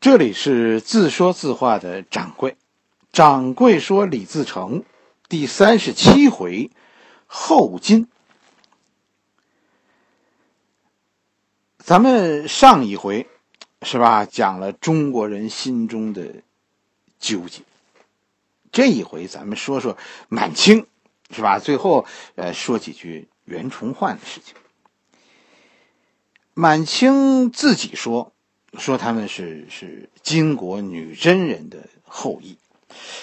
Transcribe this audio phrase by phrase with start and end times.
[0.00, 2.56] 这里是自说自话的掌柜，
[3.10, 4.84] 掌柜说李自成
[5.28, 6.70] 第三十七回
[7.26, 8.06] 后金。
[11.78, 13.26] 咱们上一回
[13.82, 16.42] 是吧，讲了中国人心中的
[17.18, 17.62] 纠结。
[18.70, 20.86] 这一回咱们说说满清，
[21.30, 21.58] 是吧？
[21.58, 22.06] 最后
[22.36, 24.54] 呃，说几句袁崇焕的事情。
[26.54, 28.32] 满清自己说。
[28.76, 32.58] 说他们是是金国女真人的后裔，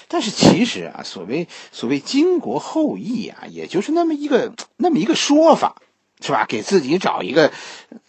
[0.08, 5.81] 但是其实啊，所谓所谓金国后裔啊，也就是那么一个那么一个说法，
[6.22, 6.45] 是吧？
[6.48, 7.52] 给自己找一个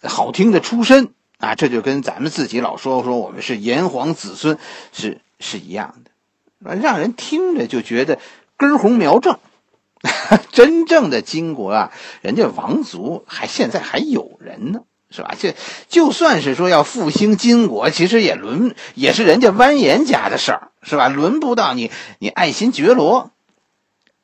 [0.01, 4.57] 好听的出身啊，这就跟咱们自己老说说我们是炎黄子孙
[4.91, 8.19] 是是一样的，让人听着就觉得
[8.57, 9.37] 根红苗正。
[10.51, 14.83] 真正的金国啊，人家王族还现在还有人呢。
[15.09, 15.35] 是吧？
[15.39, 15.53] 就
[15.87, 21.07] 就算是说要复兴金国，其实也轮也是人家完颜家的事儿，是吧？
[21.07, 23.31] 轮不到你，你爱新觉罗。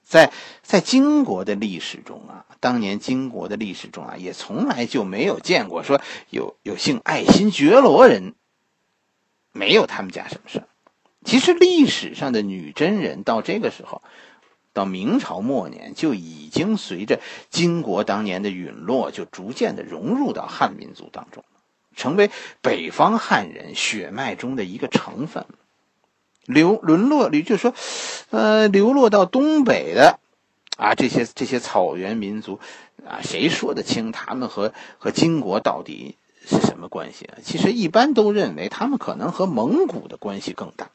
[0.04, 8.36] 在在金国的历史中啊，当年金国的历史中啊，也从来就没有见过说有有姓爱新觉罗人，
[9.52, 10.68] 没有他们家什么事儿。
[11.24, 14.02] 其实历史上的女真人到这个时候。
[14.74, 21.44] 到明朝末年，就已经随着金国当年的陨落，就逐渐的融入到汉民族当中，
[21.96, 25.46] 成为北方汉人血脉中的一个成分。
[26.46, 27.74] 流沦落，也就就说，
[28.32, 30.20] 呃，流落到东北的，
[30.76, 32.60] 啊，这些这些草原民族，
[33.06, 37.38] 啊，谁说得清他们和和金国到底是什么关系啊？
[37.42, 40.90] 其实一般都认为他们可能和蒙古的关系更大。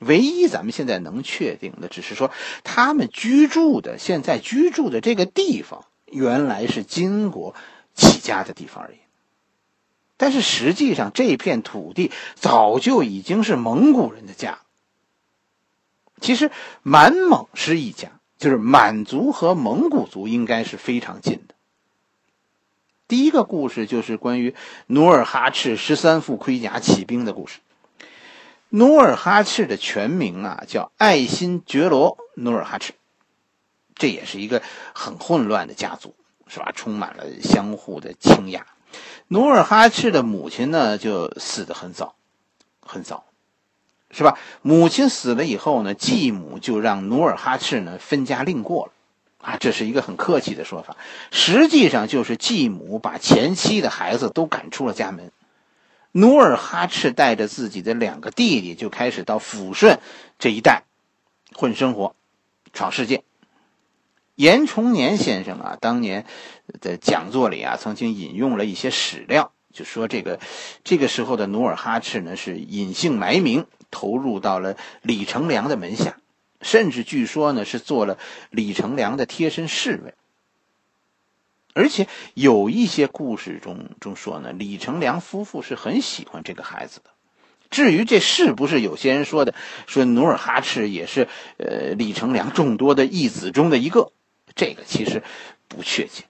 [0.00, 2.30] 唯一咱们现在能确定的，只是说
[2.64, 7.54] 他们居住的现在居住的这个地方，原来是金国
[7.94, 8.96] 起家的地方而已。
[10.16, 14.58] 但是实际上，这片土地早就已经是蒙古人的家。
[16.20, 16.50] 其实
[16.82, 21.54] 满蒙是一家，就是满族和蒙古族应该是非常近的。
[23.08, 24.54] 第一个故事就是关于
[24.86, 27.58] 努尔哈赤十三副盔甲起兵的故事。
[28.72, 32.92] 努尔哈赤的全名啊，叫爱新觉罗·努尔哈赤，
[33.96, 34.62] 这也是一个
[34.94, 36.14] 很混乱的家族，
[36.46, 36.70] 是吧？
[36.72, 38.64] 充满了相互的倾轧。
[39.26, 42.14] 努尔哈赤的母亲呢，就死得很早，
[42.80, 43.24] 很早，
[44.12, 44.38] 是吧？
[44.62, 48.92] 母亲死了以后呢，继母就让努尔哈赤呢分家另过了，
[49.38, 50.96] 啊，这是一个很客气的说法，
[51.32, 55.32] 实际上就是继母把前妻的孩子都赶出了家门。
[56.12, 60.00] 努尔哈赤带着自己的两个弟弟就开始到抚顺
[60.38, 60.82] 这一带
[61.54, 62.16] 混生活、
[62.72, 63.22] 闯世界。
[64.34, 66.24] 严崇年先生啊，当年
[66.80, 70.40] 的讲座里啊，曾经引用了一些史料，就说这个
[70.82, 76.16] 这个时候的努尔哈赤呢是隐姓埋名，投入到了李成梁的门下，
[76.62, 78.18] 甚至据说呢是做了
[78.50, 80.14] 李成梁的贴身侍卫。
[81.74, 87.10] 而且有一些故事中中说呢，李成梁夫妇是很喜欢这个孩子的。
[87.70, 89.54] 至于这是不是有些人说的，
[89.86, 91.28] 说努尔哈赤也是
[91.58, 94.10] 呃李成梁众多的义子中的一个，
[94.56, 95.22] 这个其实
[95.68, 96.24] 不确切。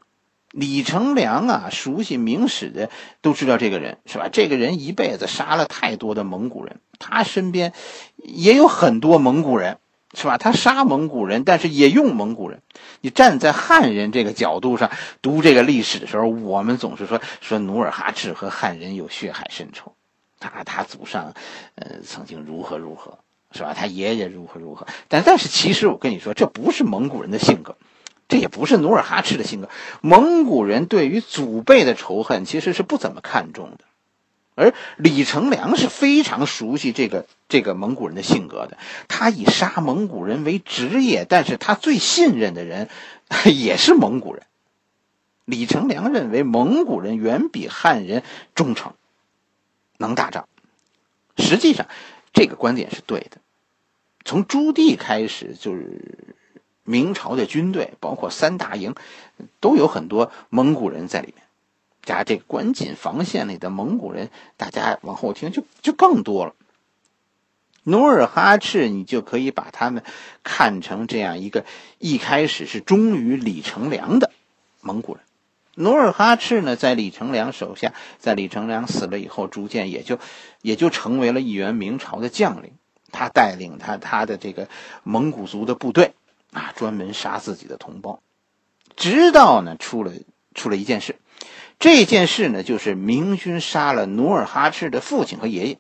[0.51, 2.91] 李成梁啊，熟悉明史的
[3.23, 4.29] 都知道这个人是吧？
[4.31, 7.73] 这个人一辈子杀了太多的蒙古人，他身边
[8.17, 9.79] 也有很多蒙古人。
[10.13, 10.39] 是吧？
[10.39, 12.63] 他杀蒙古人，但是也用蒙古人。
[13.01, 14.91] 你站在汉人这个角度上
[15.23, 19.93] 读这个历史的时候，我们总是说说努尔哈赤和汉人有血海深仇，
[20.41, 21.35] 他他祖上，
[21.77, 23.19] 呃，曾经如何如何，
[23.53, 23.73] 是吧？
[23.73, 24.87] 他爷爷如何如何。
[25.09, 27.77] 但但是其实我跟你说，这不是蒙古人的性格，
[28.29, 29.69] 这也不是努尔哈赤的性格。
[30.01, 33.85] 蒙古人对于祖辈的仇恨其实是不怎么看重的。
[34.61, 38.77] 而李成梁是非常熟悉这个这个蒙古人的性格的，
[39.09, 42.91] 他以杀蒙古人为职业，但是他最信任的人
[43.47, 44.43] 也是蒙古人。
[45.47, 48.23] 李成梁认为蒙古人远比汉人
[48.55, 48.93] 忠诚，
[49.97, 50.47] 能打仗。
[51.39, 51.87] 实际上，
[52.35, 53.39] 这个观点是对的。
[54.27, 56.35] 从朱棣开始，就是
[56.85, 58.95] 明朝的军队，包括三大营，
[59.59, 61.40] 都有很多蒙古人在里面。
[62.11, 66.55] 加这个关锦防线里的蒙古人，大家往后听就就更多了。
[67.85, 70.03] 努尔哈赤，你就可以把他们
[70.43, 71.65] 看成这样一个
[71.99, 74.33] 一开始是忠于李成梁的
[74.81, 75.23] 蒙古人。
[75.77, 80.19] 努尔哈赤呢，在李成梁手下，在李成梁死了以后，逐渐也就
[80.63, 82.73] 也就成为了一员明朝的将领。
[83.13, 84.69] 他带领他他的这个
[85.05, 86.15] 蒙古族的部队
[86.53, 88.21] 啊，专门杀自己的同胞，
[88.97, 90.13] 直到呢出了
[90.57, 91.15] 出了一件事。
[91.81, 95.79] 这件事呢，就是明军杀了努尔哈赤的父亲和爷爷。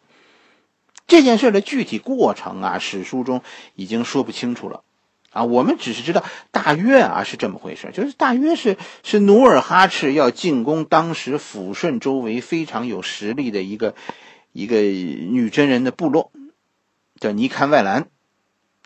[1.06, 3.43] 这件事的具体过程啊，史书中
[3.75, 4.82] 已经说不清楚了。
[5.31, 13.94] 啊，我们只是知道大约啊是这么回事，就是大约是是努尔哈赤要进攻当时抚顺周围非常有实力的一个
[14.52, 16.32] 一个女真人的部落，
[17.20, 18.08] 叫尼堪外兰。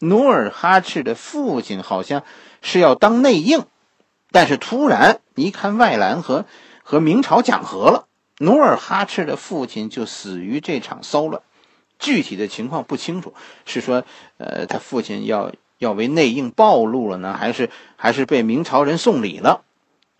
[0.00, 2.24] 努尔哈赤的父亲好像
[2.60, 3.64] 是要当内应，
[4.32, 6.44] 但是突然尼堪外兰和
[6.84, 8.06] 和明朝讲和了，
[8.38, 11.42] 努尔哈赤的父亲就死于这场骚乱。
[11.98, 13.34] 具体的情况不清楚，
[13.66, 14.04] 是说
[14.38, 15.52] 呃他父亲要。
[15.78, 19.64] 要为内应暴露了呢，还是还是被明朝人送礼了？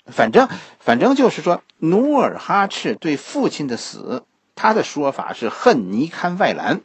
[0.05, 0.49] 反正
[0.81, 4.25] 反正就是说，努尔哈赤对父亲的死，
[4.57, 6.83] 他的说法是恨尼堪外兰，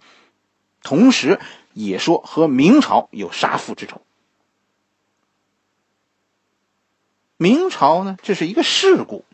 [0.84, 1.40] 同时
[1.74, 4.02] 也说和明朝有杀父之仇。
[7.38, 9.26] 明朝呢，这是一个事故，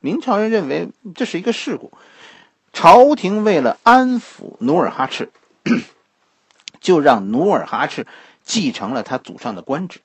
[0.00, 1.92] 明朝人认为这是一个事故，
[2.72, 5.30] 朝廷为了安抚努尔哈赤，
[6.80, 8.06] 就让努尔哈赤。
[8.42, 10.00] 继承了他祖上的官职，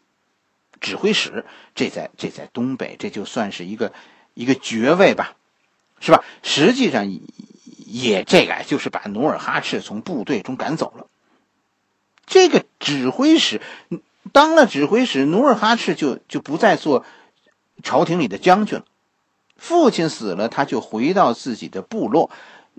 [0.79, 3.91] 指挥使，这在这在东北，这就算是一个
[4.35, 5.35] 一个爵位吧，
[5.99, 6.23] 是吧？
[6.43, 7.19] 实际上
[7.87, 11.07] 也这个就是把努尔哈赤从部队中赶走了。
[12.27, 13.61] 这个指挥使
[14.31, 17.03] 当了指挥使，努尔哈赤就就不再做
[17.81, 18.85] 朝廷里的将军了。
[19.57, 22.29] 父亲死了，他就回到自己的部落。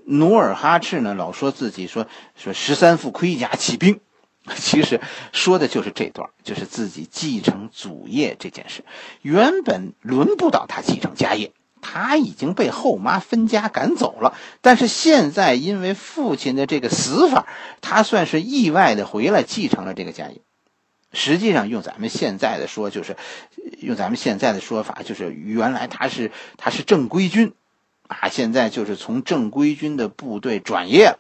[0.04, 2.06] 努尔哈赤呢，老说自己说
[2.36, 4.00] 说十三副盔甲起兵。
[4.54, 5.00] 其实
[5.32, 8.84] 说的就是这段，就是自己继承祖业这件事。
[9.20, 11.50] 原本轮不到他继承家业，
[11.80, 14.34] 他已经被后妈分家赶走了。
[14.60, 17.46] 但是现在因为父亲的这个死法，
[17.80, 20.40] 他算是意外的回来继承了这个家业。
[21.12, 23.16] 实际上，用咱们现在的说，就是
[23.80, 27.54] 用咱们现在的说法，就是原来他是他是正规军，
[28.08, 31.18] 啊，现在就是从正规军的部队转业了。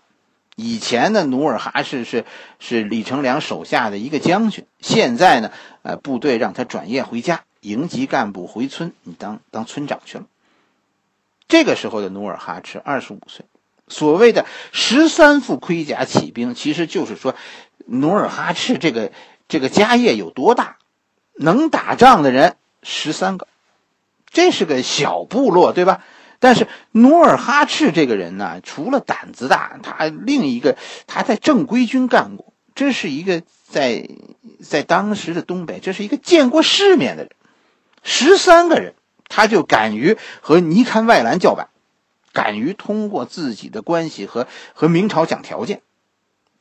[0.56, 2.24] 以前的努尔哈赤是
[2.58, 5.52] 是李成梁手下的一个将军，现在呢，
[5.82, 10.24] 呃，部队让他转业回家，营级干部回村，你当当村长去了。
[11.46, 13.44] 这个时候的努尔哈赤二十五岁，
[13.86, 17.36] 所谓的十三副盔甲起兵，其实就是说，
[17.86, 19.12] 努尔哈赤这个
[19.48, 20.76] 这个家业有多大，
[21.34, 23.46] 能打仗的人十三个，
[24.30, 26.02] 这是个小部落，对吧？
[26.38, 30.76] 但是努尔哈赤这个人呢，除了胆子大，他另一个
[31.06, 34.08] 他在正规军干过，这是一个在
[34.62, 37.32] 在当时的东北，这是一个见过世面的人。
[38.02, 38.94] 十三个人，
[39.28, 41.68] 他就敢于和尼堪外兰叫板，
[42.32, 45.80] 敢于通过自己的关系和和明朝讲条件。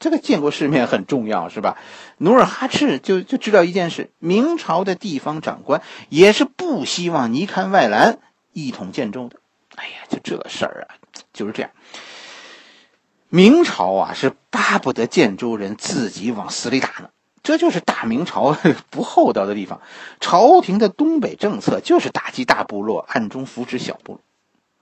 [0.06, 1.78] 这个见过世面很重要，是吧？
[2.20, 8.20] 努尔哈赤就就知道一件事：明朝的地方长官也是不希望尼堪外兰
[8.54, 9.40] 一统建州的。
[9.74, 10.94] 哎呀，就这事儿啊，
[11.34, 11.72] 就是这样。
[13.30, 17.10] 明朝啊，是巴不得建州人自己往死里打呢。
[17.42, 18.56] 这就是大明朝
[18.92, 19.82] 不厚道的地方。
[20.20, 24.22] 朝廷的东北政策就是打击大部落，暗中扶持小部落。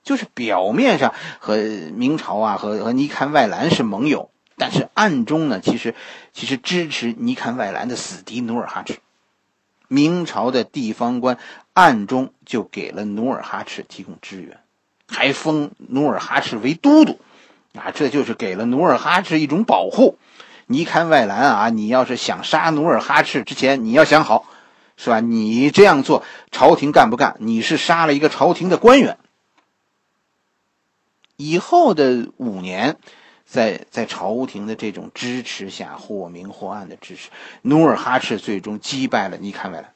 [0.04, 1.56] 就是表面上和
[1.96, 5.96] 明朝啊和和尼堪外兰是盟友，但是暗中呢，其实
[6.32, 9.00] 其实支持尼堪外兰的死敌努尔哈赤。
[9.88, 11.38] 明朝的地方官
[11.74, 14.60] 暗中就给了努尔哈赤提供支援。
[15.08, 17.20] 还封努尔哈赤为都督，
[17.76, 20.18] 啊，这就是给了努尔哈赤一种保护。
[20.66, 24.46] 尼堪外兰啊，你要是想杀努尔哈赤之前，你要想好，
[24.98, 25.20] 是吧？
[25.20, 27.36] 你这样做，朝廷干不干？
[27.40, 29.18] 你是杀了一个朝廷的官员。
[31.36, 32.98] 以后的五年，
[33.54, 37.30] 在在朝廷的这种支持下，或明或暗的支持，
[37.62, 39.94] 努尔哈赤最终击败了尼堪外兰，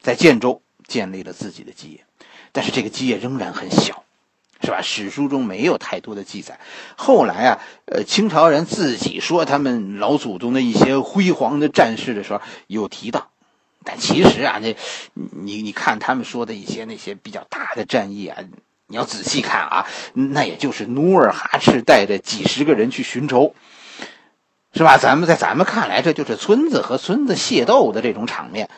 [0.00, 2.04] 在建州建立了自己的基业，
[2.52, 4.04] 但是这个基业仍然很小。
[4.60, 4.80] 是吧？
[4.82, 6.58] 史书中没有太多的记载。
[6.96, 13.30] 后来啊，呃，清朝人自己说他们老祖宗的一些辉煌的战事的时候有提到，
[13.84, 14.74] 但其实啊，那，
[15.14, 18.36] 你你看他们说的一些那些比较大的战役啊，
[18.88, 23.54] 你要仔细看啊，那也就是努尔哈赤带着几十个人去寻仇，
[24.72, 24.96] 是吧？
[24.96, 28.70] 咱们在咱们看来，这就是村子和村子械斗的这种场面，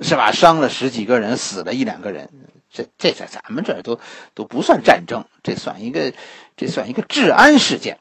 [0.00, 0.30] 是吧？
[0.30, 2.30] 伤了十几个人，死了一两个人。
[2.70, 3.98] 这这在咱们这儿都
[4.34, 6.12] 都不算战争，这算一个，
[6.56, 7.98] 这算一个治安事件。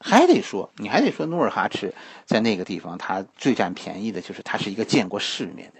[0.00, 1.94] 还得说，你还得说，努尔哈赤
[2.26, 5.79] 在那个地方，他最占便宜的就是他是一个见过世面的，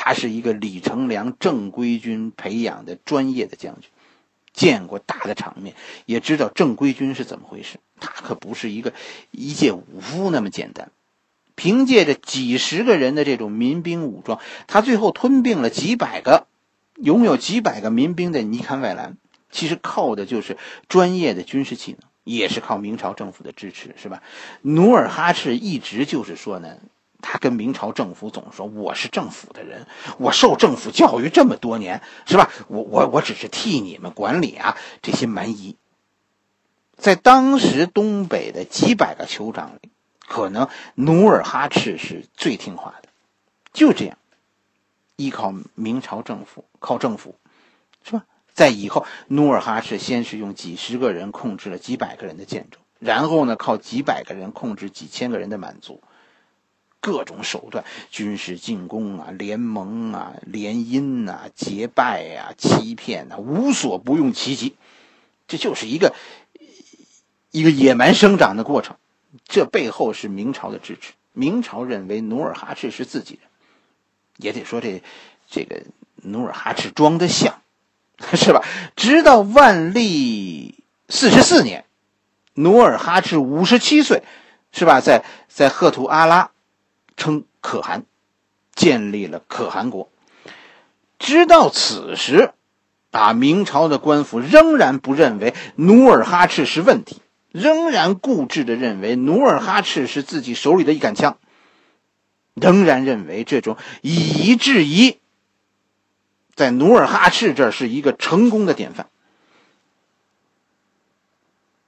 [0.00, 3.90] 他是一个李成梁正规军培养的专业的将军，
[4.52, 5.74] 见过大的场面，
[6.06, 7.78] 也知道正规军是怎么回事。
[7.98, 8.92] 他可不是一个
[9.32, 10.92] 一介武夫那么简单。
[11.56, 14.38] 凭借着几十个人的这种民兵武装，
[14.68, 16.46] 他最后吞并了几百个
[16.94, 19.16] 拥有几百个民兵的尼堪外兰。
[19.50, 20.56] 其实靠的就是
[20.88, 24.22] 专业的军事技能，也是靠明朝政府的支持，是吧？
[24.62, 26.76] 努尔哈赤一直就是说呢，
[27.20, 29.86] 他跟明朝政府总说我是政府的人，
[30.18, 32.50] 我受政府教育这么多年，是吧？
[32.68, 35.76] 我我我只是替你们管理啊这些蛮夷。
[36.96, 39.90] 在当时东北的几百个酋长里，
[40.26, 43.08] 可能努尔哈赤是最听话的。
[43.72, 44.18] 就这样，
[45.16, 47.36] 依靠明朝政府，靠政府，
[48.02, 48.24] 是吧？
[48.52, 56.02] 在以后，努尔哈赤先是用几十个人控制了几百个人的建州，然后呢，靠几百个人控制几千个人的满族，
[57.00, 64.76] 各种手段，军事进攻啊，联盟啊，联姻啊，结拜啊，欺骗啊，无所不用其极。
[65.46, 66.14] 这就是一个。
[67.50, 68.96] 一个野蛮生长的过程，
[69.46, 71.14] 这背后是明朝的支持。
[71.32, 73.48] 明朝认为努尔哈赤是自己人，
[74.36, 75.02] 也得说这
[75.48, 75.82] 这个
[76.16, 77.62] 努尔哈赤装的像，
[78.36, 78.62] 是吧？
[78.96, 81.86] 直到万历四十四年，
[82.52, 84.22] 努尔哈赤五十七岁，
[84.70, 85.00] 是吧？
[85.00, 86.50] 在在赫图阿拉
[87.18, 88.06] 称可汗，
[88.74, 90.10] 建立了可汗国。
[91.18, 92.52] 直到此时，
[93.10, 97.20] 啊，明朝的官府仍然不认为努尔哈赤是问题。
[97.50, 101.38] 仍然固执的认为努尔哈赤是自己手里的一杆枪，
[102.54, 105.18] 仍然认为这种以夷制夷，
[106.54, 109.08] 在努尔哈赤这是一个成功的典范。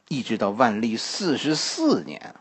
[0.08, 2.34] 一直到万历四十四年，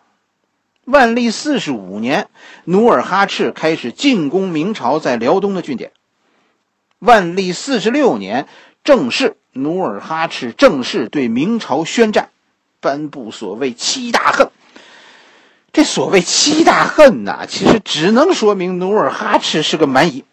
[0.89, 2.29] 万历四十五年，
[2.63, 5.91] 努尔哈赤开始进攻明朝在辽东的据点。
[6.97, 8.47] 万历四十六年，
[8.83, 12.29] 正式努尔哈赤正式对明朝宣战。
[12.79, 14.49] 颁布所谓七大恨，
[15.71, 20.23] 这所谓七大恨呐，其实只能说明努尔哈赤是个蛮夷，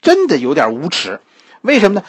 [0.00, 1.20] 真的有点无耻。
[1.60, 2.06] 为什么呢？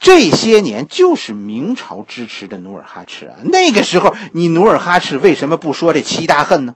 [0.00, 3.36] 这些年就是明朝支持的努尔哈赤啊。
[3.44, 6.74] 那个时候，你努尔哈赤为什么不说这七大恨呢？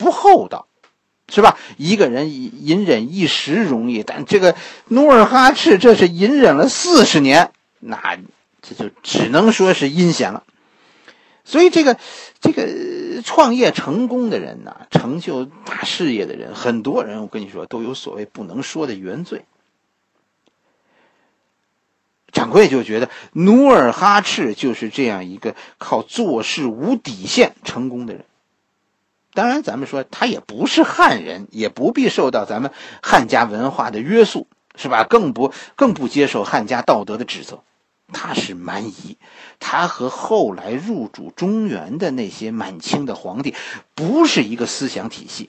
[0.00, 0.66] 不厚道，
[1.28, 1.58] 是吧？
[1.76, 2.32] 一个人
[2.66, 4.56] 隐忍一时容易，但这个
[4.88, 8.18] 努尔哈赤这是隐忍了四十年，那
[8.62, 10.42] 这就只能说是阴险了。
[11.44, 11.98] 所以，这个
[12.40, 19.44] 这个创业成功的人呐，成就大事业的人，很多人我跟你说都有所谓不能说的原罪。
[22.32, 28.24] 掌柜就觉得努尔哈赤就是这样一个靠做事无底线成功的人。
[29.32, 32.72] 当然，咱们说他也不是汉人，也不必受到咱们
[33.02, 35.04] 汉家文化的约束，是吧？
[35.04, 37.62] 更不更不接受汉家道德的指责。
[38.12, 39.16] 他是蛮夷，
[39.60, 43.54] 他和后来入主中原的那些满清的皇帝
[43.94, 45.48] 不是一个思想体系，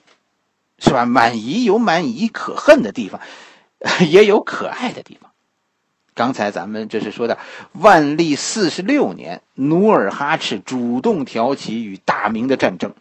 [0.78, 1.04] 是吧？
[1.04, 3.20] 蛮夷有蛮夷可恨的地方，
[4.08, 5.32] 也有可爱的地方。
[6.14, 7.36] 刚才咱们这是说的
[7.72, 12.94] 万历四十六年，努尔哈赤主动挑起与大明的战争，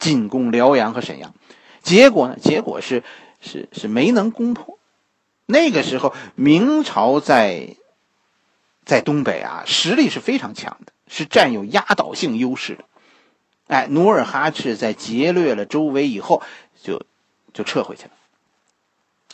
[0.00, 1.32] 进攻辽阳和沈阳，
[1.82, 2.36] 结果呢？
[2.42, 3.04] 结果是
[3.40, 4.78] 是是没能攻破。
[5.46, 7.76] 那个时候，明朝在。
[8.82, 12.84] 在东北啊，实力是非常强的，是占有压倒性优势的。
[13.68, 16.42] 哎，努尔哈赤在劫掠了周围以后，
[16.82, 17.02] 就
[17.52, 18.10] 就撤回去了。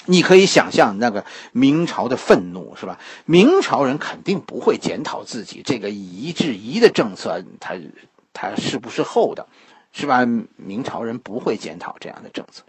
[0.04, 2.99] 你可以想象那个明朝的愤怒，是吧？
[3.25, 7.76] 明朝人肯定不会检讨自己这个以夷制夷的政策，他
[8.35, 9.49] 他是不是厚道，
[9.98, 10.26] 是吧？
[10.56, 12.64] 明朝人不会检讨这样的政策。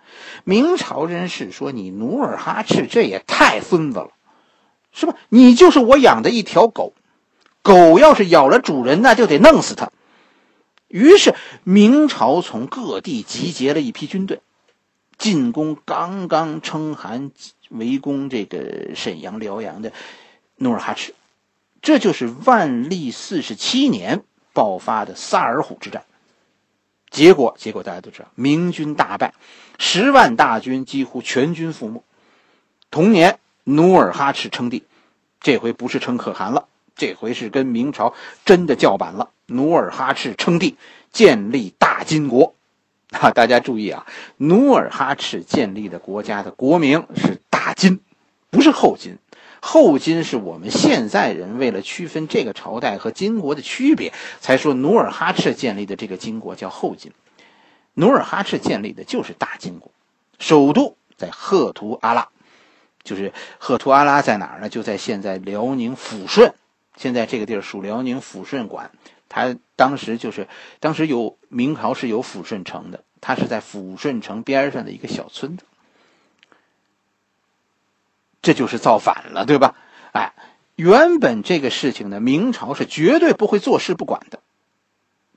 [0.45, 4.11] 明朝人是说，你努尔哈赤这也太孙子了。
[4.93, 5.13] 是吧？
[5.27, 6.93] 你就是我养的一条狗，
[7.61, 9.91] 狗要是咬了主人，那就得弄死它。
[10.87, 14.39] 于是明朝从各地集结了一批军队，
[15.17, 17.31] 进攻刚刚称汗
[17.67, 19.91] 围攻这个沈阳、辽阳的
[20.55, 21.13] 努尔哈赤。
[21.81, 26.05] 这就是万历四十七年爆发的萨尔浒之战。
[27.09, 29.33] 结果，结果大家都知道，明军大败，
[29.79, 32.03] 十万大军几乎全军覆没。
[32.91, 33.39] 同年。
[33.69, 34.85] 努尔哈赤称帝，
[35.41, 38.13] 这回不是称可汗了，这回是跟明朝
[38.45, 39.29] 真的叫板了。
[39.47, 40.77] 努尔哈赤称帝，
[41.11, 42.55] 建立大金国。
[43.11, 44.05] 啊，大家注意啊，
[44.37, 47.99] 努尔哈赤建立的国家的国名是大金，
[48.49, 49.17] 不是后金。
[49.61, 57.11] 后金是我们现在人为了区分这个朝代和金国的区别，才说努尔哈赤建立的这个金国叫后金。
[57.93, 59.91] 努尔哈赤建立的就是大金国，
[60.39, 62.29] 首都在赫图阿拉。
[63.03, 64.67] 就是赫图阿拉在哪呢？
[64.67, 66.53] 就在现在辽宁抚顺，
[66.97, 68.91] 现在这个地儿属辽宁抚顺管。
[69.29, 70.47] 他当时就是，
[70.81, 75.63] 当时有明朝是有抚顺城的，他是在抚顺城边上的一个小村子。
[78.47, 79.75] 这就是造反了，对吧？
[80.13, 80.31] 哎，
[80.77, 84.39] 原本这个事情呢，明朝是绝对不会坐视不管的。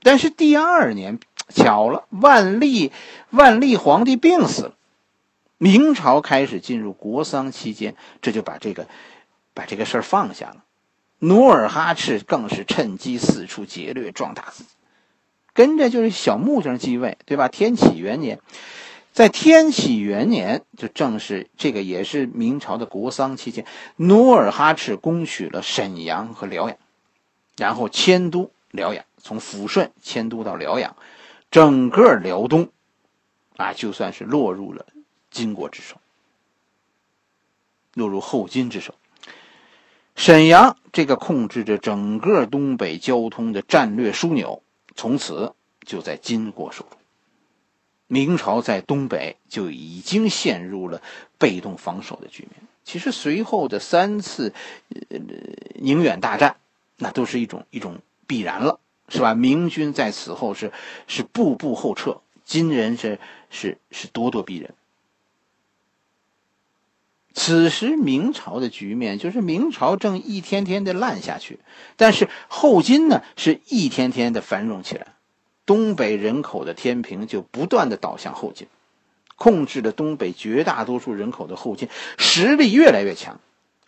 [0.01, 2.93] 但是第二年巧了，万历
[3.29, 4.75] 万历皇帝病死了，
[5.57, 8.87] 明朝开始进入国丧期间，这就把这个
[9.53, 10.63] 把这个事儿放下了。
[11.19, 14.69] 努尔哈赤更是趁机四处劫掠，壮大自己。
[15.51, 17.49] 跟着就是小木匠继位，对吧？
[17.49, 18.39] 天启元年，
[19.13, 23.65] 在天启元年，就正是这个，也是明朝的国丧期间，
[23.97, 26.77] 努尔哈赤攻取了沈阳和辽阳，
[27.57, 30.95] 然后迁都辽阳，从抚顺迁都到辽阳，
[31.51, 32.69] 整个辽东，
[33.57, 34.85] 啊，就算是落入了
[35.29, 35.97] 金国之手，
[37.93, 38.95] 落入后金之手。
[40.15, 44.63] 沈阳这个控制着整个东北交通的战略枢纽。
[44.93, 45.53] 从此
[45.85, 46.99] 就在金国手中，
[48.11, 51.01] 明朝在东北就已经陷入了
[51.37, 52.61] 被动防守的局面。
[52.83, 54.53] 其实随后的三次
[54.89, 55.17] 呃
[55.75, 56.57] 宁远大战，
[56.97, 59.33] 那都是一种一种必然了，是吧？
[59.33, 60.73] 明军在此后是
[61.07, 63.17] 是步步后撤，金人是
[63.49, 64.73] 是是咄咄逼人。
[67.33, 71.59] 此时明朝的局面就是明朝正一天天的烂下去，
[71.95, 75.07] 但是后金呢是一天天的繁荣起来，
[75.71, 78.67] 东北人口的天平就不断的倒向后金，
[79.37, 81.87] 控制了东北绝大多数人口的后金
[82.17, 83.39] 实力越来越强，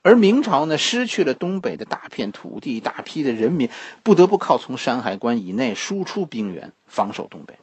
[0.02, 3.70] 而明朝呢失去了东北的大片土地、大批的人民，
[4.02, 7.56] 不得不靠从山海关以内输出兵源防守东北，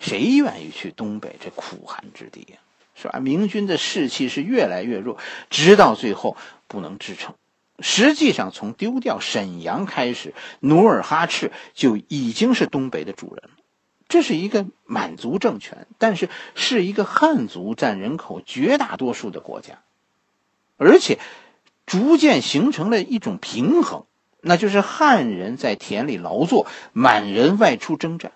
[0.00, 2.56] 谁愿意去东北这苦寒之地呀？
[2.94, 3.20] 是吧？
[3.20, 5.18] 明军的士气是越来越弱，
[5.50, 7.34] 直到最后不能支撑。
[7.82, 13.50] 实际上，从丢掉沈阳开始，努尔哈赤就已经是东北的主人了。
[14.08, 19.80] 这是一个满族政权，但是是一个汉族占人口绝大多数的国家，
[20.76, 21.18] 而且
[21.86, 24.04] 逐渐形成了一种平衡，
[24.42, 28.32] 那就是汉人在田里劳作，满人外出征战。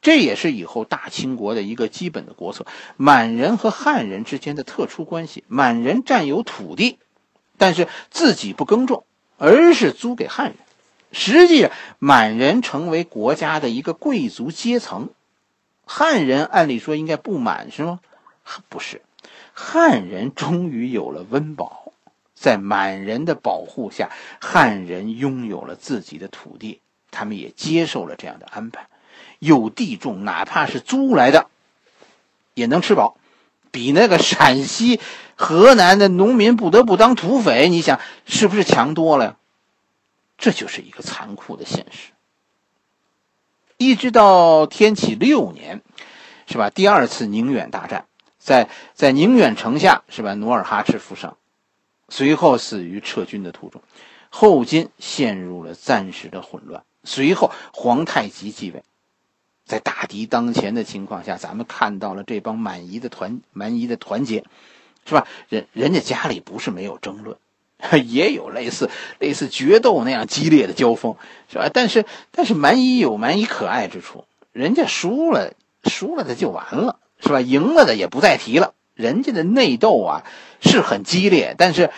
[0.00, 2.64] 这也是以后大清国的一个基本的国策。
[2.96, 6.99] 满人和汉人之间的特殊关系，满人占有土地，
[7.60, 9.04] 但是自己不耕种，
[9.36, 10.56] 而是租给汉人。
[11.12, 15.10] 实际上，满人成为国家的一个贵族阶层，
[15.84, 18.00] 汉人按理说应该不满，是吗？
[18.70, 19.02] 不是，
[19.52, 21.92] 汉人终于有了温饱，
[22.34, 24.08] 在满人的保护下，
[24.40, 28.86] 汉人拥有了自己的土地，他们也接受了这样的安排。
[29.38, 31.48] 有地种，哪怕是租来的，
[32.54, 33.18] 也能吃饱，
[33.70, 35.00] 比那个陕西、
[35.40, 39.38] 河南的农民不得不当土匪，你想是不是强多了？
[40.36, 42.12] 这就是一个残酷的现实。
[43.78, 45.80] 一直到天启六年，
[46.46, 46.68] 是吧？
[46.68, 48.04] 第二次宁远大战，
[48.38, 50.34] 在在宁远城下，是吧？
[50.34, 51.38] 努尔哈赤负伤，
[52.10, 53.80] 随后死于撤军的途中，
[54.28, 56.84] 后金陷入了暂时的混乱。
[57.02, 58.84] 随后皇太极继位。
[59.64, 64.44] 在大敌当前的情况下，咱们看到了这帮满夷的团蛮夷的团结，
[65.06, 65.26] 是吧？
[65.48, 67.36] 人人家家里不是没有争论，
[68.06, 71.16] 也有类似类似决斗那样激烈的交锋，
[71.50, 71.68] 是吧？
[71.72, 77.40] 但是但是蛮夷有蛮夷可爱之处，人家输了输了的就完了，是吧？
[77.40, 78.74] 赢了的也不再提了。
[78.94, 80.24] 人家的内斗啊
[80.60, 81.90] 是很激烈，但是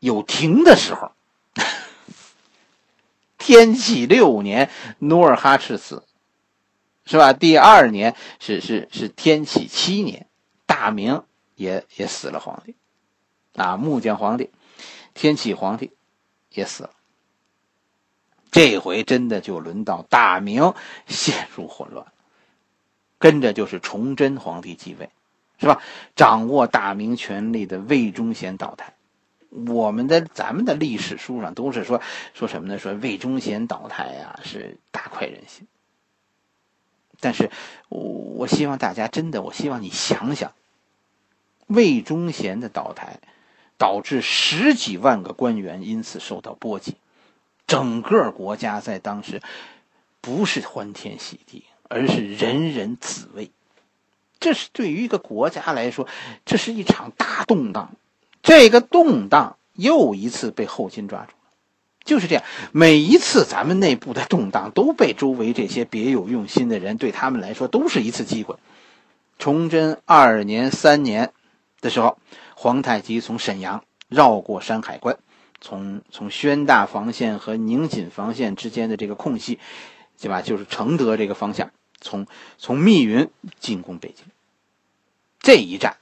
[0.00, 1.12] 有停的时候。
[3.38, 6.02] 天启六年，努尔哈赤死。
[7.06, 7.32] 是吧？
[7.32, 10.26] 第二年是是是天启七年，
[10.66, 11.22] 大明
[11.58, 12.76] 也也死了皇帝，
[13.56, 14.48] 啊，木匠皇帝，
[15.12, 15.90] 天启皇帝
[16.50, 16.90] 也死了。
[18.52, 20.72] 这回真的就轮到大明
[21.06, 22.06] 陷入混乱，
[23.18, 25.10] 跟着就是崇祯皇帝继位，
[25.58, 25.82] 是吧？
[26.14, 28.94] 掌握大明权力的魏忠贤倒台，
[29.50, 32.00] 我们的咱们的历史书上都是说
[32.34, 32.78] 说什么呢？
[32.78, 35.66] 说魏忠贤倒台呀，是大快人心。
[37.20, 37.50] 但是，
[37.88, 40.52] 我我希望大家真的，我希望你想想，
[41.68, 43.20] 魏忠贤的倒台，
[43.76, 46.96] 导致十几万个官员因此受到波及，
[47.66, 49.40] 整个国家在当时
[50.20, 53.50] 不是欢天喜地，而是人人自危。
[54.40, 56.08] 这是对于一个国家来说，
[56.44, 57.92] 这是一场大动荡。
[58.42, 61.34] 这个动荡又一次被后金抓住了。
[62.04, 68.56] 就是这样，每一次咱们内部的动荡都被周围这些别有用心的人，对他们来说都是一次机会。
[69.38, 71.32] 崇祯二年、三年
[71.80, 72.18] 的时候，
[72.54, 75.18] 皇太极从沈阳绕过山海关，
[75.60, 79.58] 从从宣大防线和宁锦防线之间的这个空隙，
[80.20, 80.42] 对吧？
[80.42, 82.26] 就是承德这个方向，从
[82.58, 83.28] 从密云
[83.60, 84.24] 进攻北京。
[85.40, 85.96] 这一战，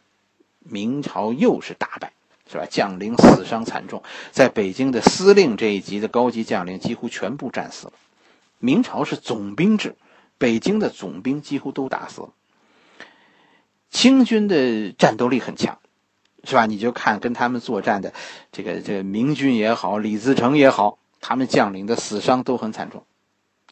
[0.61, 2.13] 明朝又是大败。
[2.49, 2.67] 是吧？
[2.71, 7.93] 将领死伤惨重，在北京的司令这一级的高级将领几乎全部战死了。
[8.61, 9.97] 明朝是总兵制，
[10.39, 12.29] 北京的总兵几乎都打死了。
[13.97, 15.79] 清军的战斗力很强，
[16.45, 16.67] 是吧？
[16.67, 18.13] 你就看跟他们作战的
[18.53, 23.07] 这个这个明军也好，李自成也好，他们将领的死伤都很惨重。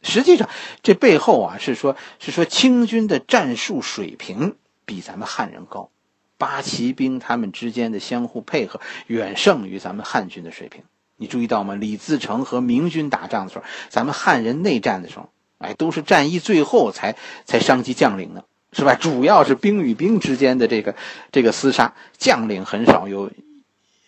[0.01, 0.49] 实际上，
[0.81, 5.91] 这背后啊是说，是说清军的战术水平比咱们汉人高，
[6.39, 10.81] 八旗兵他们之间的相互配合远胜于咱们汉军的水平。
[11.17, 11.75] 你注意到吗？
[11.75, 18.43] 李自成和明军打仗的时候，咱们汉人内战的时候，哎，都是战役最后才才伤及将领的，
[18.75, 18.93] 是吧？
[18.95, 20.95] 主要是兵与兵之间的这个
[21.31, 23.31] 这个厮杀，将领很少有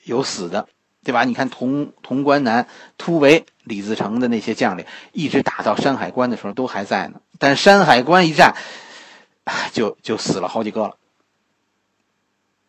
[0.03, 0.67] 有死的，
[1.06, 1.23] 对吧？
[1.23, 8.56] 你看潼潼关南突围，李自成的那些将领，一直打到山海关的时候都还在呢，但山海关一战，
[9.71, 10.97] 就就死了好几个了。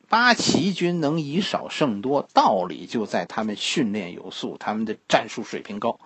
[0.08, 5.98] 八旗军能以少胜多，道理就在他们训练有素，他们的战术水平高。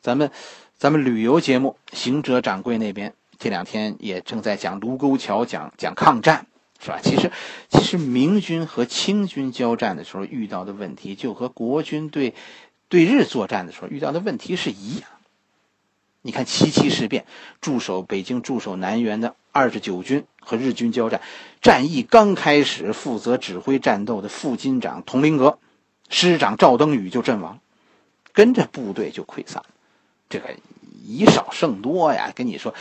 [0.00, 0.30] 咱们，
[0.78, 3.12] 咱们旅游节目《行者掌柜》那边
[3.44, 6.46] 这两天也正在讲卢沟桥，讲讲抗战，
[6.80, 6.98] 是吧？
[7.02, 7.30] 其实，
[7.68, 12.32] 其实明军和清军交战的时候遇到的问题，就和国军对
[12.88, 15.02] 对日作战的时候遇到的问题是一样。
[16.22, 17.26] 你看七七事变，
[17.60, 21.20] 驻守北京、驻守南园的二十九军和日军交战，
[21.60, 25.58] 战役刚开始，负责指挥战斗的副军长佟麟阁、
[26.08, 27.60] 师长赵登禹就阵亡，
[28.32, 29.62] 跟着部队就溃散。
[30.30, 30.56] 这个
[31.06, 32.74] 以少胜多呀，跟你说，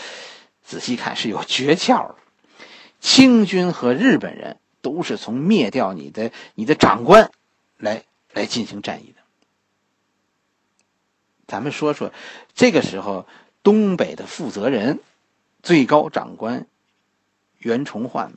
[0.63, 2.15] 仔细看是有诀窍的。
[2.99, 7.31] 清军和日本人都是从灭掉你的你的长官
[7.77, 9.21] 来来进行战役的。
[11.45, 12.13] 咱们说说，
[12.55, 13.27] 这个时候
[13.61, 14.99] 东北的负责人、
[15.61, 16.65] 最高长官
[17.59, 18.33] 袁崇焕，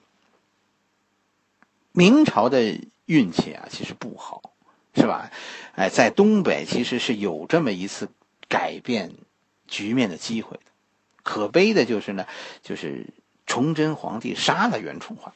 [1.93, 4.53] 明朝的运气啊，其实不好，
[4.95, 5.31] 是吧？
[5.77, 8.09] 哎，在东北其实是有这么一次
[8.49, 9.15] 改变
[9.69, 10.65] 局面的机会的。
[11.27, 12.25] 可悲的就是呢，
[12.63, 13.05] 就是
[13.47, 15.33] 崇祯皇帝杀了袁崇焕，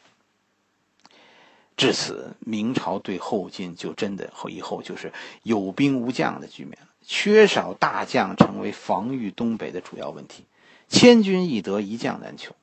[1.76, 6.86] 至此明朝对后金就真的以后就是有兵无将的局面了。
[7.04, 10.44] 缺少大将成为防御东北的主要问题，
[10.86, 12.54] 千军易得，一将难求，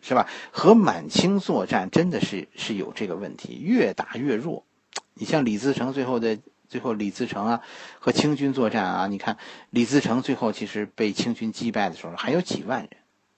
[0.00, 0.28] 是吧？
[0.50, 4.64] 和满清作战真的是是有这个问题，越打越弱。
[5.14, 6.36] 你像李自成最后的
[6.74, 7.62] 最后，李自成啊
[8.00, 9.38] 和清军作战啊，你看
[9.70, 12.90] 李自成最后其实被清军击败的时候还有几万人，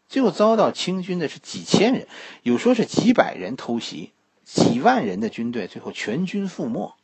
[0.09, 2.09] 最后遭到清军的是几千人，
[2.43, 6.97] 有说是几百人偷袭，几万人的军队最后全军覆没。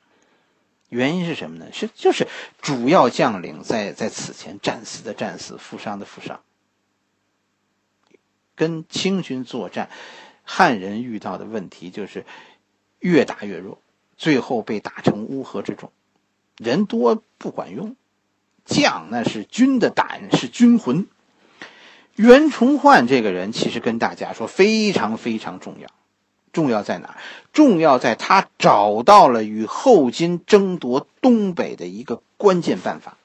[0.89, 1.67] 原因是什么呢？
[1.71, 2.27] 是就是
[2.63, 6.41] 主要将领在在此前战死的战死，负伤的负伤。
[8.55, 9.91] 跟清军作战，
[10.45, 12.25] 汉人遇到的问题就是
[13.01, 13.83] 越打越弱，
[14.17, 15.93] 最后被打成乌合之众。
[16.59, 17.97] 人多不管用，
[18.65, 21.07] 将那是军的胆，是军魂。
[22.15, 25.89] 袁崇焕这个人，其实跟大家说非常非常重要。
[26.53, 27.17] 重要在哪？
[27.55, 33.17] 重要在他找到了与后金争夺东北的一个关键办法。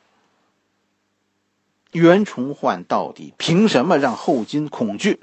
[1.91, 5.19] 袁崇焕到底凭什么让后金恐惧、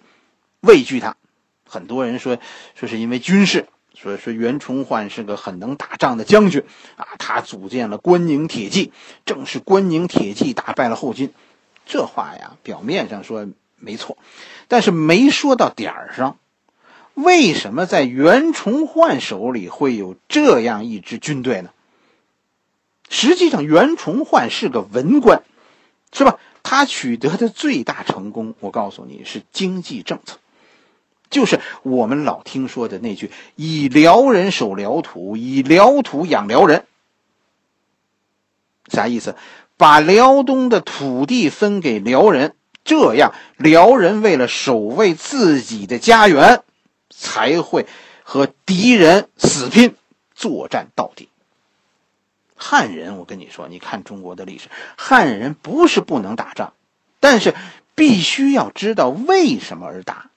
[0.61, 1.17] 畏惧他？
[1.67, 2.39] 很多人说，
[2.75, 6.63] 说是因为军事，说说袁崇焕是个很能打仗的将军
[6.97, 8.93] 啊，他组建了关宁铁骑，
[9.25, 11.33] 正是关宁铁骑打败了后金。
[11.87, 14.19] 这话呀，表面上说没错，
[14.69, 16.37] 但是没说到点儿上。
[17.15, 21.71] 为什么在袁崇焕手里会有这样一支军队呢？
[23.09, 25.45] 实际上，袁崇焕是个文官，
[26.13, 26.39] 是吧？
[26.65, 30.39] 他取得的最大成功，我告诉你是经济政策，
[31.31, 36.87] 就是我们老听说的那句“以辽人守辽土，以辽土养辽人”。
[38.89, 39.37] 啥意思？
[39.77, 46.63] 把辽东的土地分给辽人，这样辽人为了守卫自己的家园。
[47.17, 47.87] 才会
[48.25, 49.95] 和敌人死拼，
[50.35, 51.29] 作战到底。
[52.57, 56.73] 汉人，我跟你说，你看中国的历史，汉人不是不能打仗，
[57.21, 57.55] 但是
[57.95, 60.29] 必须要知道为什么而打。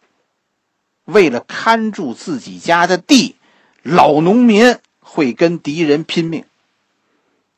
[1.08, 3.36] 为了看住自己家的地，
[3.82, 6.43] 老农民会跟敌人拼命。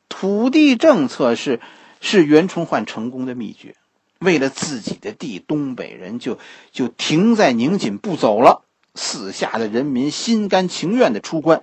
[0.08, 1.60] 土地政策是
[2.00, 3.74] 是袁崇焕成功的秘诀。
[4.20, 6.38] 为了自己的地，东北人就
[6.70, 8.62] 就停在宁锦不走了。
[8.94, 11.62] 四下的人民心甘情愿的出关，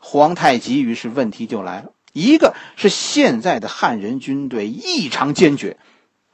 [0.00, 1.92] 皇太极于是问题就来了。
[2.12, 5.78] 一个是现在的汉人军队异常坚决，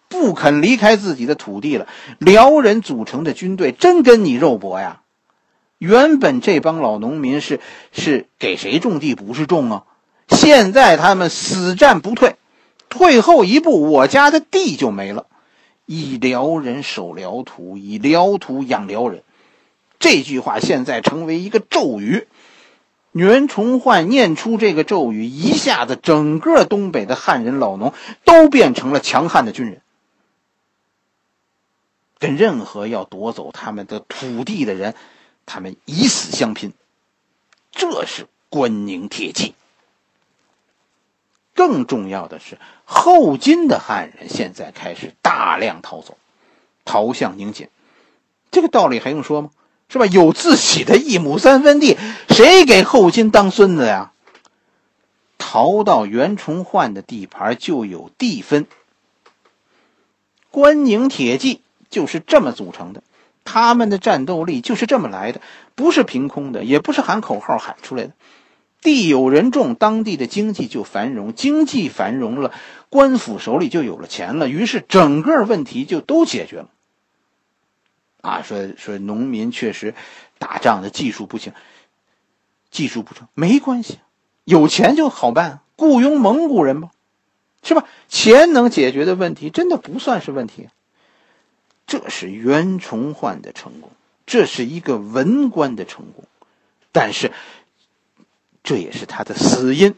[0.09, 1.87] 不肯离开自己的土地了。
[2.19, 5.03] 辽人组成的军队真跟你肉搏呀？
[5.79, 7.61] 原本这帮老农民是
[7.93, 9.85] 是给谁种地不是种啊？
[10.29, 12.37] 现在他们死战不退，
[12.89, 15.27] 退后一步，我家的地就没了。
[15.87, 19.23] 以辽人守辽土，以辽土养辽人。
[20.01, 22.27] 这句话现在成为一个咒语。
[23.13, 27.95] 袁崇焕念出这个咒语，一下子整个东北的汉人老农
[28.25, 29.81] 都变成了强悍的军人，
[32.19, 34.95] 跟任何要夺走他们的土地的人，
[35.47, 36.73] 他们以死相拼。
[37.73, 39.55] 这是关宁铁骑。
[41.55, 46.17] 更重要的是，后金的汉人现在开始大量逃走，
[46.85, 47.69] 逃向宁锦。
[48.51, 49.51] 这个道理还用说吗？
[49.89, 50.07] 是吧？
[50.07, 51.97] 有自己的一亩三分地，
[52.29, 54.13] 谁给后金当孙子呀？
[55.39, 58.67] 逃到袁崇焕的地盘就有地分。
[60.51, 63.03] 关宁铁骑就是这么组成的，
[63.45, 65.41] 他们的战斗力就是这么来的，
[65.75, 68.13] 不是凭空的，也不是喊口号喊出来的。
[68.81, 72.53] 地有人种，当地的经济就繁荣，经济繁荣了，
[72.91, 76.69] 官府手里就有了钱了，于是整个问题就都解决了。
[78.21, 79.95] 啊，说说农民确实
[80.39, 81.53] 打仗的技术不行，
[82.71, 83.99] 技术不成没关系，
[84.45, 86.91] 有钱就好办，雇佣蒙古人吧，
[87.65, 87.85] 是吧？
[88.09, 90.69] 钱能解决的问题，真的不算是问题。
[91.89, 93.91] 这是袁崇焕的成功，
[94.27, 96.25] 这是一个文官的成功，
[96.93, 97.33] 但是。
[98.65, 99.95] 这也是他的死因。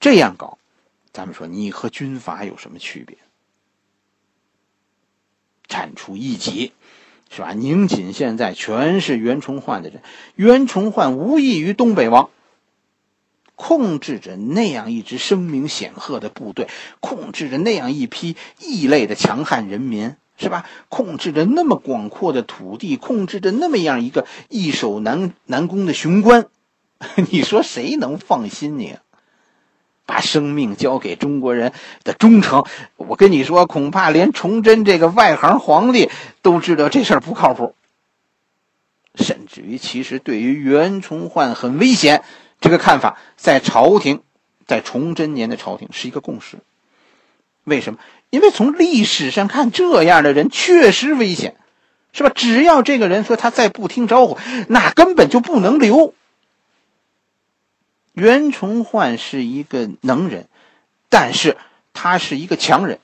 [0.00, 0.58] 这样搞，
[1.12, 3.18] 咱们说你和军阀有什么区别？
[5.68, 6.72] 铲除异己，
[7.30, 7.52] 是吧？
[7.52, 10.02] 宁锦现在全是袁崇焕的人，
[10.34, 12.30] 袁崇焕无异于东北王，
[13.56, 16.68] 控制着那样一支声名显赫的部队，
[17.00, 20.64] 控制着那样一批异类的强悍人民，是吧？
[20.88, 26.46] 控制着那么广阔的土地，控制着那么样一个易守难难攻的雄关。
[27.30, 28.96] 你说谁能放心你？
[30.04, 31.72] 把生命交给中国人
[32.04, 32.64] 的忠诚，
[32.96, 36.10] 我跟你说，恐怕连崇祯这个外行皇帝
[36.42, 37.74] 都知道这事儿不靠谱。
[39.16, 42.22] 甚至于，其实对于袁崇焕很危险
[42.60, 44.22] 这个看法，在朝廷，
[44.66, 46.58] 在崇祯年的朝廷是一个共识。
[47.64, 47.98] 为什么？
[48.30, 51.56] 因为从历史上看，这样的人确实危险，
[52.12, 52.30] 是吧？
[52.34, 54.38] 只要这个人说他再不听招呼，
[54.68, 56.14] 那根本就不能留。
[58.12, 60.48] 袁崇焕是一个能人，
[61.08, 61.56] 但是
[61.92, 62.98] 他是一个强人。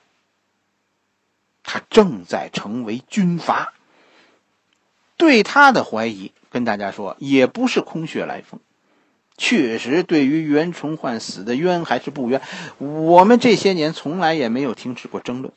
[1.61, 3.73] 他正在成为军阀。
[5.15, 8.59] 对他的怀疑，跟大家说，也不是空穴来风。
[9.37, 12.41] 确实，对于袁崇焕死的冤还是不冤，
[12.77, 15.53] 我们这些年从来也没有停止过争论。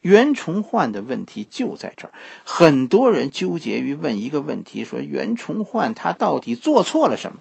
[0.00, 2.12] 袁崇焕的问题就在这儿，
[2.44, 7.38] 很多人纠结于问一个问题：说袁崇焕他到底做错了什么？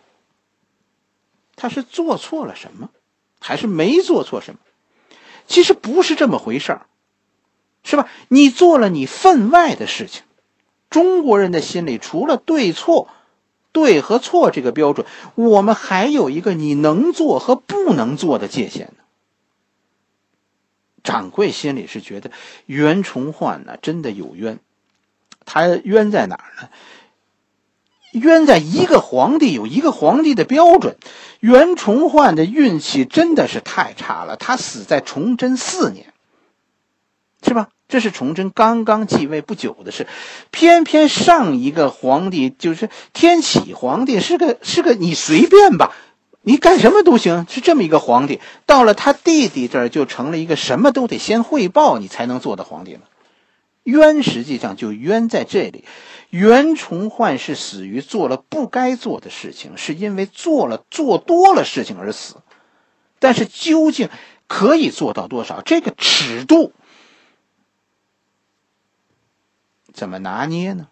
[1.55, 2.89] 他是做错了什么，
[3.39, 4.59] 还是没做错什么？
[5.45, 6.87] 其实不是这么回事儿，
[7.83, 8.09] 是吧？
[8.27, 10.23] 你做了你分外的事情。
[10.89, 13.09] 中国人的心里，除了对错、
[13.77, 19.03] 对和错这个标准，我们还有一个你能做和不能做的界限呢。
[21.03, 22.31] 掌柜心里是觉得
[22.65, 24.57] 袁崇焕呢真的有冤，
[25.45, 26.69] 他冤在哪儿呢？
[28.13, 30.97] 冤在一个皇帝有一个皇帝的标准，
[31.39, 34.37] 袁崇焕的运气真的是太差了。
[34.37, 36.11] 他死在崇祯四年，
[37.43, 37.69] 是吧？
[37.87, 40.07] 这是崇祯刚刚继位不久的事。
[40.51, 45.95] 偏偏上一个皇帝就是天启皇帝，是个是个你随便吧，
[46.41, 48.41] 你干什么都行，是这么一个皇帝。
[48.65, 53.01] 到了他弟弟这儿，就成了一个什么都得先汇报你才能做的皇帝了。
[53.83, 55.85] 冤实际上就冤在这里。
[56.29, 62.35] 袁崇焕是死于做了不该做的事情，是因为做了做多了事情而死。
[63.19, 64.09] 但是究竟
[64.47, 65.61] 可以做到多少？
[65.61, 66.73] 这个尺度
[69.97, 70.89] 怎么拿捏呢？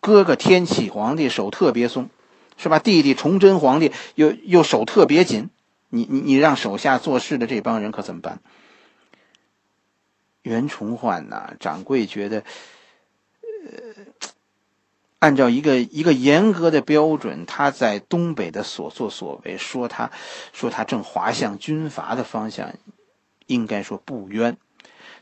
[0.00, 2.08] 哥哥天启皇帝手特别松，
[2.56, 2.78] 是吧？
[2.78, 5.50] 弟弟崇祯皇帝又又手特别紧，
[5.90, 8.40] 你你你让手下做事的这帮人可怎么办？
[10.40, 12.42] 袁崇焕呐，掌柜觉得，
[13.42, 14.04] 呃。
[15.18, 20.10] 按照一个一个严格的标准，他在东北的所作所为，说他，
[20.54, 22.72] 说他正滑向军阀的方向，
[23.46, 24.56] 应该说不冤。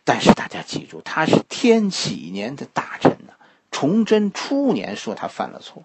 [0.09, 3.35] 但是大家记住，他是天启年的大臣呢。
[3.71, 5.85] 崇祯初年说他犯了错，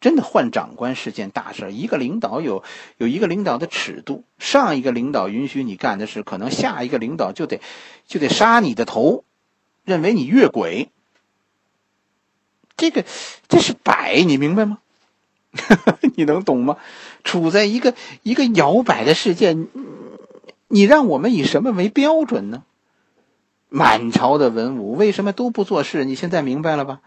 [0.00, 1.72] 真的换长官是件大事。
[1.72, 2.64] 一个领导有
[2.96, 7.60] 有一个领导的尺度，上一个领导允许你干的事，可能下一个领导就得
[8.08, 9.22] 就得杀你的头，
[9.84, 10.88] 认为你越轨。
[12.76, 13.04] 这个，
[13.46, 14.78] 这是摆，你明白吗？
[16.16, 16.78] 你能懂吗？
[17.22, 19.56] 处在一个一个摇摆的世界，
[20.66, 22.64] 你让我们以什么为标准呢？
[23.70, 26.04] 满朝的文武为什么都不做事？
[26.04, 27.00] 你现在明白了吧？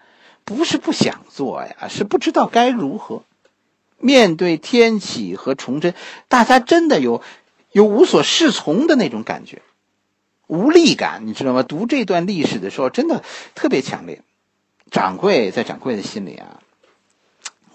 [0.45, 3.23] 不是不想做呀，是不知道该如何
[3.97, 5.93] 面对天启和崇祯，
[6.27, 7.21] 大家真的有
[7.71, 9.61] 有无所适从的那种感觉，
[10.47, 11.63] 无力感，你知道吗？
[11.63, 13.23] 读这段历史的时候，真的
[13.55, 14.21] 特别强烈。
[14.91, 16.59] 掌柜在掌柜的心里啊，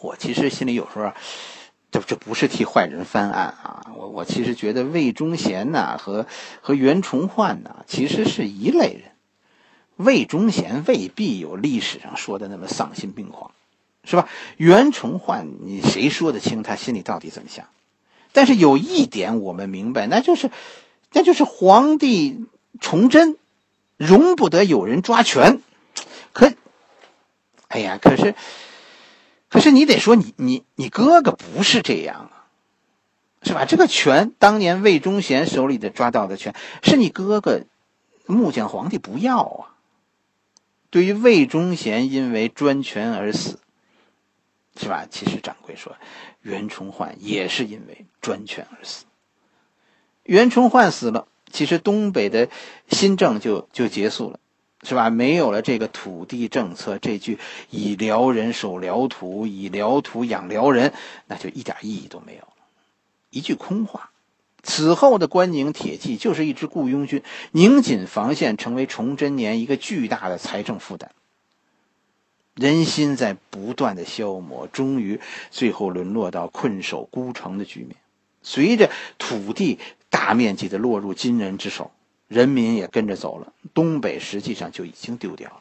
[0.00, 1.12] 我其实心里有时候，
[1.90, 6.26] 这这不是替坏人翻案啊，我我其实觉得魏忠贤呐和
[6.60, 9.12] 和袁崇焕呐其实是一类人。
[9.96, 13.50] 魏忠贤未必有历史上说的那么丧心病狂，
[14.04, 14.28] 是吧？
[14.56, 17.66] 袁崇焕，你谁说得清他心里到底怎么想？
[18.32, 20.50] 但是有一点我们明白，那就是，
[21.12, 22.46] 那就是皇帝
[22.78, 23.36] 崇祯
[23.96, 25.60] 容不得有人抓权。
[26.32, 26.52] 可，
[27.66, 28.36] 哎呀，可是，
[29.48, 32.46] 可是你得说你你你哥哥不是这样啊，
[33.42, 33.64] 是吧？
[33.64, 37.62] 这个权当年魏忠贤手里的抓到的权，是你哥哥
[38.26, 39.74] 木匠皇帝不要啊。
[40.90, 43.58] 对于魏忠贤因为专权而死，
[44.76, 45.06] 是吧？
[45.10, 45.96] 其实掌柜说，
[46.42, 49.04] 袁崇焕也是因为专权而死。
[50.24, 52.48] 袁崇焕死了，其实东北的
[52.90, 54.40] 新政就就结束了，
[54.82, 55.10] 是吧？
[55.10, 57.38] 没有了这个土地政策，这句
[57.70, 60.92] “以辽人守辽土，以辽土养辽人”，
[61.26, 62.52] 那就一点意义都没有了，
[63.30, 64.10] 一句空话。
[64.62, 71.10] 此后的关宁铁骑就是一支雇佣军，宁锦防线成为崇祯年一个巨大的财政负担。
[72.54, 77.96] 人心在不断的消磨，终于最后沦落到困守孤城的局面。
[78.42, 79.78] 随着土地
[80.10, 81.90] 大面积的落入金人之手，
[82.28, 83.52] 人民也跟着走了。
[83.74, 85.60] 东北实际上就已经丢掉了。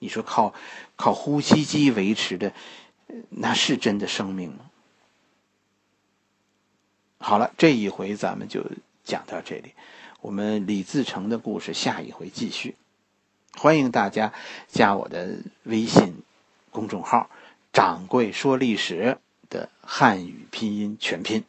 [0.00, 0.52] 你说靠
[0.96, 2.52] 靠呼吸机维持的，
[3.30, 4.70] 那是真的生命吗？
[7.18, 8.64] 好了，这一回咱们就
[9.02, 9.72] 讲到这里。
[10.20, 12.76] 我们李自成的故事下一回继续。
[13.54, 14.32] 欢迎大家
[14.68, 16.22] 加我的微信
[16.70, 17.28] 公众号
[17.72, 19.18] “掌柜说历史”
[19.50, 21.44] 的汉语拼音全拼。